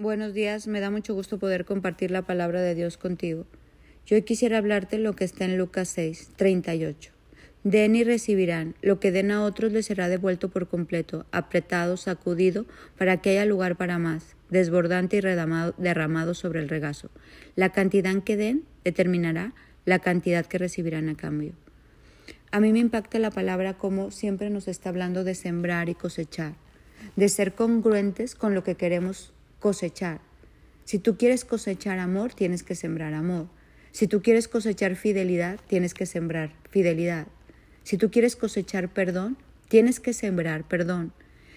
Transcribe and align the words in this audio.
Buenos 0.00 0.32
días, 0.32 0.68
me 0.68 0.78
da 0.78 0.92
mucho 0.92 1.12
gusto 1.12 1.40
poder 1.40 1.64
compartir 1.64 2.12
la 2.12 2.22
palabra 2.22 2.62
de 2.62 2.76
Dios 2.76 2.96
contigo. 2.96 3.46
Yo 4.06 4.24
quisiera 4.24 4.58
hablarte 4.58 4.96
lo 4.96 5.14
que 5.14 5.24
está 5.24 5.44
en 5.44 5.58
Lucas 5.58 5.88
6, 5.88 6.34
38. 6.36 7.10
Den 7.64 7.96
y 7.96 8.04
recibirán, 8.04 8.76
lo 8.80 9.00
que 9.00 9.10
den 9.10 9.32
a 9.32 9.42
otros 9.42 9.72
les 9.72 9.86
será 9.86 10.08
devuelto 10.08 10.50
por 10.50 10.68
completo, 10.68 11.26
apretado, 11.32 11.96
sacudido, 11.96 12.64
para 12.96 13.16
que 13.16 13.30
haya 13.30 13.44
lugar 13.44 13.74
para 13.74 13.98
más, 13.98 14.36
desbordante 14.50 15.16
y 15.16 15.20
derramado 15.20 16.34
sobre 16.34 16.60
el 16.60 16.68
regazo. 16.68 17.10
La 17.56 17.70
cantidad 17.70 18.22
que 18.22 18.36
den 18.36 18.62
determinará 18.84 19.52
la 19.84 19.98
cantidad 19.98 20.46
que 20.46 20.58
recibirán 20.58 21.08
a 21.08 21.16
cambio. 21.16 21.54
A 22.52 22.60
mí 22.60 22.72
me 22.72 22.78
impacta 22.78 23.18
la 23.18 23.32
palabra 23.32 23.74
como 23.74 24.12
siempre 24.12 24.48
nos 24.48 24.68
está 24.68 24.90
hablando 24.90 25.24
de 25.24 25.34
sembrar 25.34 25.88
y 25.88 25.96
cosechar, 25.96 26.54
de 27.16 27.28
ser 27.28 27.54
congruentes 27.54 28.36
con 28.36 28.54
lo 28.54 28.62
que 28.62 28.76
queremos 28.76 29.32
cosechar. 29.58 30.20
Si 30.84 30.98
tú 30.98 31.16
quieres 31.18 31.44
cosechar 31.44 31.98
amor, 31.98 32.32
tienes 32.34 32.62
que 32.62 32.74
sembrar 32.74 33.14
amor. 33.14 33.48
Si 33.92 34.06
tú 34.06 34.22
quieres 34.22 34.48
cosechar 34.48 34.96
fidelidad, 34.96 35.60
tienes 35.66 35.94
que 35.94 36.06
sembrar 36.06 36.52
fidelidad. 36.70 37.26
Si 37.82 37.96
tú 37.96 38.10
quieres 38.10 38.36
cosechar 38.36 38.92
perdón, 38.92 39.36
tienes 39.68 40.00
que 40.00 40.12
sembrar 40.12 40.66
perdón. 40.66 41.12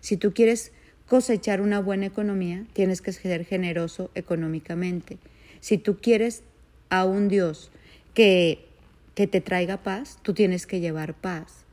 Si 0.00 0.16
tú 0.16 0.32
quieres 0.32 0.72
cosechar 1.06 1.60
una 1.60 1.80
buena 1.80 2.06
economía, 2.06 2.66
tienes 2.72 3.00
que 3.00 3.12
ser 3.12 3.44
generoso 3.44 4.10
económicamente. 4.14 5.18
Si 5.60 5.78
tú 5.78 5.98
quieres 5.98 6.42
a 6.90 7.04
un 7.04 7.28
Dios 7.28 7.70
que, 8.14 8.66
que 9.14 9.26
te 9.26 9.40
traiga 9.40 9.82
paz, 9.82 10.18
tú 10.22 10.34
tienes 10.34 10.66
que 10.66 10.80
llevar 10.80 11.14
paz. 11.14 11.64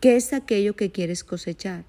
¿Qué 0.00 0.16
es 0.16 0.32
aquello 0.32 0.76
que 0.76 0.90
quieres 0.90 1.24
cosechar? 1.24 1.84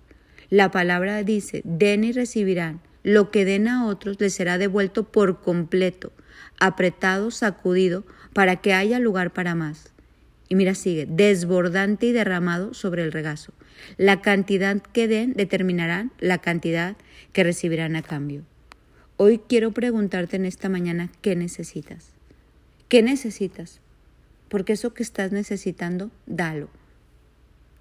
La 0.49 0.71
palabra 0.71 1.23
dice, 1.23 1.61
den 1.63 2.03
y 2.03 2.11
recibirán 2.11 2.81
lo 3.03 3.31
que 3.31 3.45
den 3.45 3.67
a 3.67 3.85
otros 3.85 4.19
les 4.19 4.33
será 4.33 4.57
devuelto 4.57 5.03
por 5.03 5.41
completo, 5.41 6.11
apretado, 6.59 7.31
sacudido, 7.31 8.05
para 8.33 8.57
que 8.57 8.73
haya 8.73 8.99
lugar 8.99 9.31
para 9.31 9.53
más. 9.53 9.93
Y 10.49 10.55
mira, 10.55 10.73
sigue, 10.73 11.05
desbordante 11.07 12.07
y 12.07 12.11
derramado 12.11 12.73
sobre 12.73 13.03
el 13.03 13.11
regazo. 13.11 13.53
La 13.97 14.21
cantidad 14.21 14.81
que 14.81 15.07
den 15.07 15.33
determinarán 15.33 16.11
la 16.19 16.39
cantidad 16.39 16.95
que 17.31 17.43
recibirán 17.43 17.95
a 17.95 18.01
cambio. 18.01 18.43
Hoy 19.17 19.39
quiero 19.47 19.71
preguntarte 19.71 20.37
en 20.37 20.45
esta 20.45 20.69
mañana 20.69 21.09
qué 21.21 21.35
necesitas. 21.35 22.11
¿Qué 22.87 23.03
necesitas? 23.03 23.79
Porque 24.49 24.73
eso 24.73 24.93
que 24.93 25.03
estás 25.03 25.31
necesitando, 25.31 26.11
dalo 26.25 26.69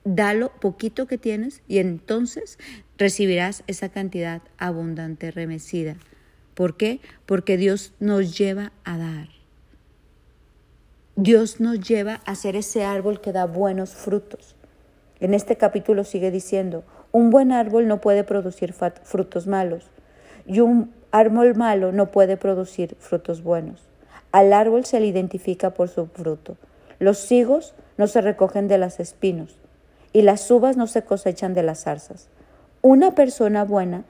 dalo 0.05 0.53
poquito 0.61 1.06
que 1.06 1.19
tienes 1.19 1.62
y 1.69 1.78
entonces 1.78 2.58
recibirás 2.98 3.62
esa 3.67 3.89
cantidad 3.89 4.42
abundante, 4.58 5.31
remecida. 5.31 5.97
¿Por 6.55 6.77
qué? 6.77 7.00
Porque 7.27 7.56
Dios 7.56 7.95
nos 8.00 8.36
lleva 8.36 8.73
a 8.84 8.98
dar. 8.98 9.28
Dios 11.17 11.61
nos 11.61 11.80
lleva 11.80 12.20
a 12.25 12.34
ser 12.34 12.56
ese 12.56 12.84
árbol 12.84 13.20
que 13.20 13.33
da 13.33 13.47
buenos 13.47 13.95
frutos. 13.95 14.56
En 15.20 15.34
este 15.34 15.56
capítulo 15.56 16.05
sigue 16.05 16.30
diciendo, 16.30 16.84
un 17.12 17.30
buen 17.30 17.53
árbol 17.53 17.86
no 17.86 18.00
puede 18.00 18.25
producir 18.25 18.73
frutos 18.73 19.47
malos 19.47 19.91
y 20.47 20.61
un 20.61 20.92
árbol 21.11 21.55
malo 21.55 21.92
no 21.92 22.11
puede 22.11 22.36
producir 22.36 22.97
frutos 22.98 23.42
buenos. 23.42 23.89
Al 24.33 24.53
árbol 24.53 24.84
se 24.86 24.98
le 24.98 25.06
identifica 25.06 25.75
por 25.75 25.89
su 25.89 26.06
fruto. 26.06 26.56
Los 26.98 27.30
higos 27.30 27.75
no 27.98 28.06
se 28.06 28.20
recogen 28.23 28.67
de 28.67 28.78
las 28.78 28.98
espinos 28.98 29.61
y 30.12 30.22
las 30.22 30.50
uvas 30.50 30.77
no 30.77 30.86
se 30.86 31.02
cosechan 31.02 31.55
de 31.55 31.62
las 31.62 31.84
zarzas. 31.84 32.28
Una 32.82 33.14
persona 33.14 33.64
buena 33.64 34.05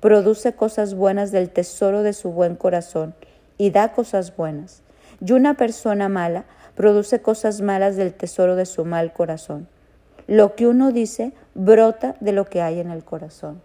produce 0.00 0.54
cosas 0.54 0.94
buenas 0.94 1.32
del 1.32 1.50
tesoro 1.50 2.02
de 2.02 2.12
su 2.12 2.30
buen 2.30 2.56
corazón 2.56 3.14
y 3.58 3.70
da 3.70 3.92
cosas 3.92 4.36
buenas. 4.36 4.82
Y 5.24 5.32
una 5.32 5.54
persona 5.54 6.08
mala 6.08 6.44
produce 6.74 7.22
cosas 7.22 7.60
malas 7.60 7.96
del 7.96 8.12
tesoro 8.12 8.56
de 8.56 8.66
su 8.66 8.84
mal 8.84 9.12
corazón. 9.12 9.68
Lo 10.26 10.56
que 10.56 10.66
uno 10.66 10.90
dice 10.90 11.32
brota 11.54 12.16
de 12.20 12.32
lo 12.32 12.46
que 12.46 12.62
hay 12.62 12.80
en 12.80 12.90
el 12.90 13.04
corazón. 13.04 13.62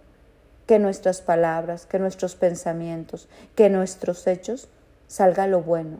Que 0.67 0.77
nuestras 0.77 1.21
palabras, 1.21 1.85
que 1.85 1.99
nuestros 1.99 2.35
pensamientos, 2.35 3.27
que 3.55 3.69
nuestros 3.69 4.27
hechos 4.27 4.69
salga 5.07 5.47
lo 5.47 5.61
bueno. 5.61 5.97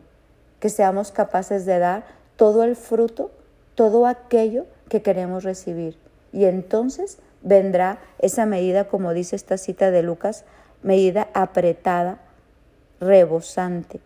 Que 0.60 0.68
seamos 0.68 1.10
capaces 1.10 1.66
de 1.66 1.78
dar 1.78 2.04
todo 2.36 2.62
el 2.62 2.76
fruto, 2.76 3.30
todo 3.74 4.06
aquello 4.06 4.66
que 4.90 5.00
queremos 5.00 5.44
recibir. 5.44 5.96
Y 6.32 6.44
entonces 6.44 7.18
vendrá 7.40 7.98
esa 8.18 8.44
medida, 8.44 8.84
como 8.84 9.14
dice 9.14 9.36
esta 9.36 9.56
cita 9.56 9.90
de 9.90 10.02
Lucas, 10.02 10.44
medida 10.82 11.28
apretada, 11.32 12.18
rebosante, 13.00 14.00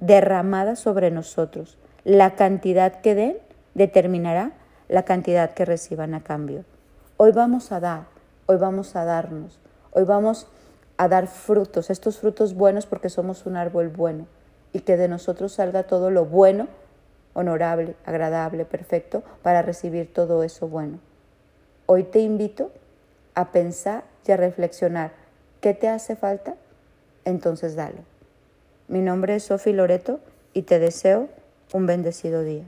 derramada 0.00 0.76
sobre 0.76 1.10
nosotros. 1.10 1.78
La 2.04 2.34
cantidad 2.34 3.00
que 3.00 3.14
den 3.14 3.36
determinará 3.74 4.52
la 4.88 5.04
cantidad 5.04 5.54
que 5.54 5.64
reciban 5.64 6.14
a 6.14 6.22
cambio. 6.22 6.64
Hoy 7.16 7.32
vamos 7.32 7.72
a 7.72 7.80
dar, 7.80 8.06
hoy 8.46 8.56
vamos 8.56 8.96
a 8.96 9.04
darnos, 9.04 9.60
hoy 9.92 10.04
vamos 10.04 10.48
a 10.96 11.08
dar 11.08 11.28
frutos, 11.28 11.90
estos 11.90 12.18
frutos 12.18 12.54
buenos 12.54 12.86
porque 12.86 13.08
somos 13.08 13.46
un 13.46 13.56
árbol 13.56 13.88
bueno 13.88 14.26
y 14.72 14.80
que 14.80 14.96
de 14.96 15.08
nosotros 15.08 15.52
salga 15.52 15.84
todo 15.84 16.10
lo 16.10 16.24
bueno 16.24 16.68
honorable, 17.40 17.96
agradable, 18.04 18.64
perfecto, 18.64 19.22
para 19.42 19.62
recibir 19.62 20.12
todo 20.12 20.42
eso 20.44 20.68
bueno. 20.68 20.98
Hoy 21.86 22.04
te 22.04 22.20
invito 22.20 22.70
a 23.34 23.50
pensar 23.52 24.04
y 24.26 24.32
a 24.32 24.36
reflexionar 24.36 25.12
qué 25.60 25.74
te 25.74 25.88
hace 25.88 26.14
falta, 26.14 26.54
entonces 27.24 27.74
dalo. 27.74 27.98
Mi 28.86 29.00
nombre 29.00 29.34
es 29.34 29.44
Sofi 29.44 29.72
Loreto 29.72 30.20
y 30.52 30.62
te 30.62 30.78
deseo 30.78 31.28
un 31.72 31.86
bendecido 31.86 32.42
día. 32.44 32.64